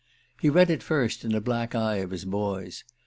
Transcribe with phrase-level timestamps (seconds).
[0.41, 2.83] He read it first in a black eye of his boy's.